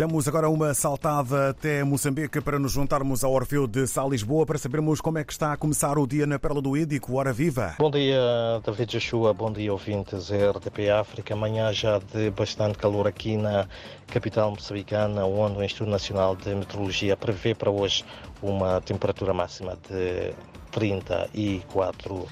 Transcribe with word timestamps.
Damos 0.00 0.26
agora 0.26 0.48
uma 0.48 0.72
saltada 0.72 1.50
até 1.50 1.84
Moçambique 1.84 2.40
para 2.40 2.58
nos 2.58 2.72
juntarmos 2.72 3.22
ao 3.22 3.32
Orfeu 3.34 3.66
de 3.66 3.86
Sal 3.86 4.08
Lisboa 4.08 4.46
para 4.46 4.56
sabermos 4.56 4.98
como 4.98 5.18
é 5.18 5.24
que 5.24 5.30
está 5.30 5.52
a 5.52 5.58
começar 5.58 5.98
o 5.98 6.06
dia 6.06 6.26
na 6.26 6.38
Perla 6.38 6.62
do 6.62 6.74
Ídico. 6.74 7.16
Hora 7.18 7.34
viva! 7.34 7.74
Bom 7.78 7.90
dia, 7.90 8.18
David 8.64 8.92
Joshua. 8.92 9.34
Bom 9.34 9.52
dia, 9.52 9.70
ouvintes 9.70 10.30
RDP 10.30 10.88
África. 10.88 11.34
Amanhã 11.34 11.70
já 11.70 11.98
de 11.98 12.30
bastante 12.30 12.78
calor 12.78 13.06
aqui 13.06 13.36
na 13.36 13.68
capital 14.06 14.52
moçambicana, 14.52 15.26
onde 15.26 15.58
o 15.58 15.62
Instituto 15.62 15.90
Nacional 15.90 16.34
de 16.34 16.54
Meteorologia 16.54 17.14
prevê 17.14 17.54
para 17.54 17.70
hoje 17.70 18.02
uma 18.40 18.80
temperatura 18.80 19.34
máxima 19.34 19.76
de 19.86 20.32
34 20.70 22.14
uh, 22.14 22.28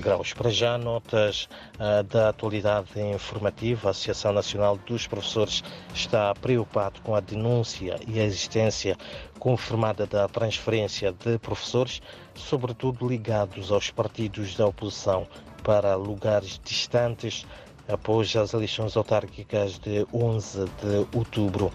graus. 0.00 0.32
Para 0.32 0.50
já, 0.50 0.78
notas 0.78 1.48
uh, 1.74 2.02
da 2.04 2.28
atualidade 2.30 3.00
informativa. 3.00 3.88
A 3.88 3.90
Associação 3.90 4.32
Nacional 4.32 4.78
dos 4.86 5.06
Professores 5.06 5.62
está 5.94 6.34
preocupado 6.34 7.00
com 7.02 7.14
a 7.14 7.20
denúncia 7.20 7.98
e 8.06 8.18
a 8.20 8.24
existência 8.24 8.96
confirmada 9.38 10.06
da 10.06 10.26
transferência 10.28 11.12
de 11.12 11.38
professores, 11.38 12.00
sobretudo 12.34 13.08
ligados 13.08 13.70
aos 13.70 13.90
partidos 13.90 14.56
da 14.56 14.66
oposição 14.66 15.26
para 15.62 15.94
lugares 15.96 16.60
distantes 16.64 17.46
após 17.88 18.34
as 18.36 18.54
eleições 18.54 18.96
autárquicas 18.96 19.78
de 19.78 20.06
11 20.12 20.64
de 20.64 21.16
outubro. 21.16 21.72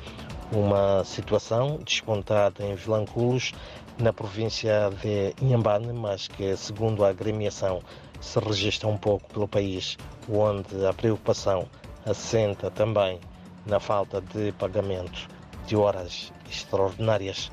Uma 0.51 1.03
situação 1.03 1.77
despontada 1.85 2.65
em 2.65 2.73
Vilanculos, 2.73 3.53
na 3.99 4.11
província 4.11 4.89
de 5.01 5.35
Inhambane, 5.43 5.93
mas 5.93 6.27
que, 6.27 6.57
segundo 6.57 7.05
a 7.05 7.09
agremiação, 7.09 7.81
se 8.19 8.39
registra 8.39 8.87
um 8.87 8.97
pouco 8.97 9.31
pelo 9.31 9.47
país, 9.47 9.95
onde 10.27 10.85
a 10.85 10.91
preocupação 10.91 11.67
assenta 12.03 12.71
também 12.71 13.19
na 13.65 13.79
falta 13.79 14.21
de 14.21 14.51
pagamento 14.53 15.27
de 15.67 15.75
horas 15.75 16.33
extraordinárias. 16.49 17.51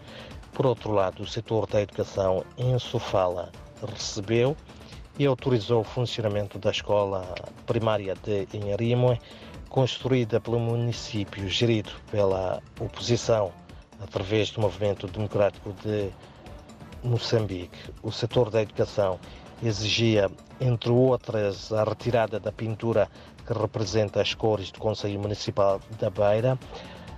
Por 0.55 0.65
outro 0.65 0.91
lado, 0.91 1.23
o 1.23 1.27
setor 1.27 1.67
da 1.67 1.83
educação 1.83 2.45
em 2.57 2.79
Sofala 2.79 3.53
recebeu 3.93 4.57
e 5.19 5.27
autorizou 5.27 5.81
o 5.81 5.85
funcionamento 5.85 6.59
da 6.59 6.71
escola 6.71 7.35
primária 7.67 8.15
de 8.15 8.49
Inharimoe, 8.55 9.21
construída 9.69 10.41
pelo 10.41 10.59
município, 10.59 11.49
gerido 11.49 11.93
pela 12.11 12.63
oposição, 12.81 13.53
através 14.01 14.51
do 14.51 14.61
Movimento 14.61 15.07
Democrático 15.07 15.73
de 15.85 16.11
Moçambique. 17.03 17.79
O 18.03 18.11
setor 18.11 18.51
da 18.51 18.63
educação 18.63 19.19
exigia, 19.63 20.31
entre 20.61 20.91
outras, 20.91 21.73
a 21.73 21.85
retirada 21.85 22.39
da 22.39 22.53
pintura 22.53 23.09
que 23.47 23.53
representa 23.53 24.21
as 24.21 24.35
cores 24.35 24.71
do 24.71 24.79
Conselho 24.79 25.21
Municipal 25.21 25.81
da 25.99 26.11
Beira, 26.11 26.59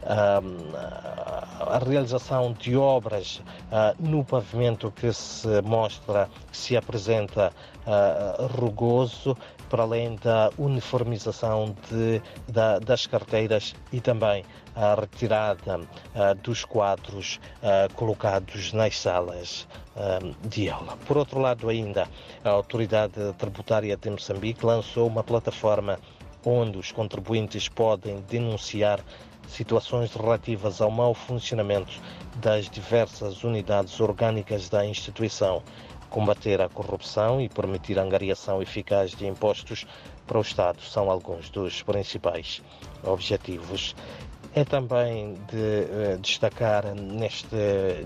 a 0.04 1.78
realização 1.86 2.52
de 2.52 2.76
obras 2.76 3.42
no 3.98 4.24
pavimento 4.24 4.90
que 4.90 5.12
se 5.12 5.60
mostra, 5.62 6.28
que 6.50 6.56
se 6.56 6.76
apresenta 6.76 7.52
rugoso, 8.58 9.36
para 9.68 9.82
além 9.82 10.16
da 10.16 10.50
uniformização 10.56 11.76
de, 11.90 12.22
da, 12.50 12.78
das 12.78 13.06
carteiras 13.06 13.74
e 13.92 14.00
também 14.00 14.42
a 14.74 14.94
retirada 14.94 15.78
uh, 15.78 16.34
dos 16.42 16.64
quadros 16.64 17.38
colocados 17.94 18.72
nas 18.72 18.98
salas 18.98 19.66
de 20.48 20.70
aula. 20.70 20.96
Por 21.06 21.18
outro 21.18 21.40
lado, 21.40 21.68
ainda, 21.68 22.08
a 22.44 22.50
Autoridade 22.50 23.14
Tributária 23.36 23.96
de 23.96 24.08
Moçambique 24.08 24.64
lançou 24.64 25.08
uma 25.08 25.24
plataforma 25.24 25.98
onde 26.44 26.78
os 26.78 26.92
contribuintes 26.92 27.68
podem 27.68 28.20
denunciar 28.22 29.00
situações 29.48 30.14
relativas 30.14 30.80
ao 30.80 30.90
mau 30.90 31.14
funcionamento 31.14 32.00
das 32.36 32.68
diversas 32.68 33.42
unidades 33.42 33.98
orgânicas 34.00 34.68
da 34.68 34.84
instituição, 34.84 35.62
combater 36.08 36.60
a 36.60 36.68
corrupção 36.68 37.40
e 37.40 37.48
permitir 37.48 37.98
a 37.98 38.02
angariação 38.02 38.62
eficaz 38.62 39.12
de 39.12 39.26
impostos 39.26 39.86
para 40.26 40.38
o 40.38 40.42
Estado 40.42 40.80
são 40.82 41.10
alguns 41.10 41.50
dos 41.50 41.82
principais 41.82 42.62
objetivos. 43.02 43.94
É 44.54 44.64
também 44.64 45.34
de 45.50 46.14
uh, 46.14 46.18
destacar 46.18 46.94
neste 46.94 47.46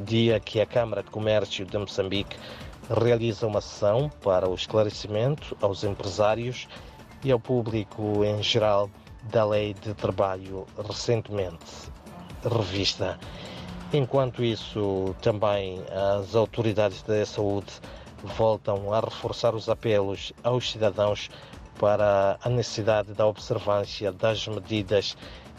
dia 0.05 0.41
que 0.41 0.61
a 0.61 0.67
Câmara 0.67 1.03
de 1.03 1.11
Comércio 1.11 1.65
de 1.65 1.79
Moçambique 1.79 2.37
realiza 2.91 3.47
uma 3.47 3.61
sessão 3.61 4.11
para 4.23 4.49
o 4.49 4.55
esclarecimento 4.55 5.57
aos 5.61 5.85
empresários 5.85 6.69
e 7.25 7.31
ao 7.31 7.39
público 7.39 8.25
em 8.25 8.43
geral 8.43 8.91
da 9.25 9.45
Lei 9.45 9.75
de 9.75 9.95
Trabalho 9.95 10.67
recentemente 10.89 11.91
revista. 12.45 13.19
Enquanto 13.93 14.43
isso, 14.43 15.15
também 15.21 15.83
as 16.19 16.35
autoridades 16.35 17.03
da 17.03 17.25
saúde 17.27 17.73
voltam 18.25 18.93
a 18.93 19.01
reforçar 19.01 19.55
os 19.55 19.69
apelos 19.69 20.33
aos 20.43 20.71
cidadãos 20.71 21.29
para 21.79 22.39
a 22.43 22.49
necessidade 22.49 23.13
da 23.13 23.27
observância 23.27 24.13
das 24.13 24.47
medidas 24.47 25.17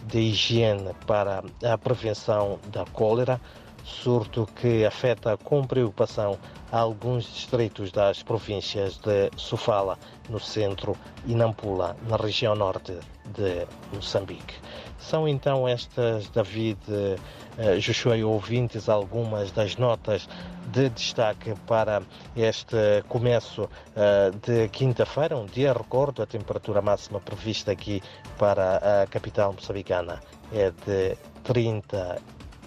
de 0.07 0.19
higiene 0.19 0.94
para 1.06 1.44
a 1.63 1.78
prevenção 1.78 2.59
da 2.72 2.85
cólera, 2.85 3.40
surto 3.84 4.48
que 4.56 4.86
afeta 4.86 5.38
com 5.38 5.66
preocupação 5.66 6.38
alguns 6.72 7.26
distritos 7.26 7.92
das 7.92 8.24
províncias 8.24 8.98
de 8.98 9.30
Sofala, 9.36 9.98
no 10.30 10.40
centro, 10.40 10.98
e 11.26 11.36
Nampula, 11.36 11.96
na 12.08 12.18
região 12.18 12.56
norte 12.56 12.94
de 13.26 13.68
Moçambique. 13.94 14.56
São 14.98 15.28
então 15.28 15.68
estas, 15.68 16.30
David, 16.30 16.80
uh, 16.90 17.80
Joshua 17.80 18.18
ouvintes, 18.26 18.90
algumas 18.90 19.52
das 19.52 19.76
notas 19.76 20.28
de 20.72 20.90
destaque 20.90 21.54
para 21.68 22.02
este 22.36 23.04
começo 23.08 23.64
uh, 23.64 24.38
de 24.42 24.68
quinta-feira, 24.70 25.38
um 25.38 25.46
dia, 25.46 25.74
recordo, 25.74 26.24
a 26.24 26.26
temperatura 26.26 26.82
máxima 26.82 27.20
prevista 27.20 27.72
aqui 27.72 28.02
para 28.40 29.04
a 29.04 29.08
capital 29.08 29.54
moçambicana 29.54 30.22
é 30.52 30.72
de 30.72 31.18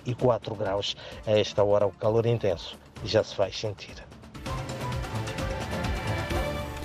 34 0.06 0.55
graus. 0.55 0.97
A 1.27 1.33
esta 1.33 1.65
hora, 1.65 1.87
o 1.87 1.93
calor 1.93 2.27
intenso 2.27 2.78
já 3.05 3.22
se 3.25 3.34
faz 3.34 3.59
sentir. 3.59 3.94